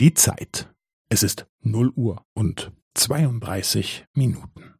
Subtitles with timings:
[0.00, 0.72] Die Zeit.
[1.10, 4.76] Es ist null Uhr und zweiunddreißig Minuten.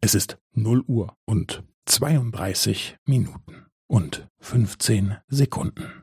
[0.00, 6.02] Es ist null Uhr und zweiunddreißig Minuten und fünfzehn Sekunden.